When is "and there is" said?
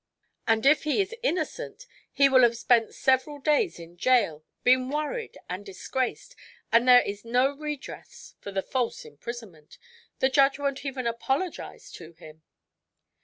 6.71-7.23